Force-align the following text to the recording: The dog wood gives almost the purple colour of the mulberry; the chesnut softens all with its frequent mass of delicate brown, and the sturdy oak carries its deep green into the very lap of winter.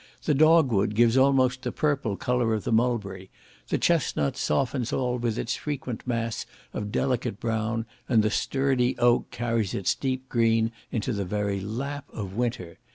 The 0.23 0.33
dog 0.33 0.71
wood 0.71 0.95
gives 0.95 1.15
almost 1.15 1.61
the 1.61 1.71
purple 1.71 2.17
colour 2.17 2.55
of 2.55 2.63
the 2.63 2.71
mulberry; 2.71 3.29
the 3.67 3.77
chesnut 3.77 4.35
softens 4.35 4.91
all 4.91 5.19
with 5.19 5.37
its 5.37 5.55
frequent 5.55 6.07
mass 6.07 6.47
of 6.73 6.91
delicate 6.91 7.39
brown, 7.39 7.85
and 8.09 8.23
the 8.23 8.31
sturdy 8.31 8.97
oak 8.97 9.29
carries 9.29 9.75
its 9.75 9.93
deep 9.93 10.27
green 10.27 10.71
into 10.91 11.13
the 11.13 11.23
very 11.23 11.59
lap 11.59 12.05
of 12.11 12.33
winter. 12.33 12.79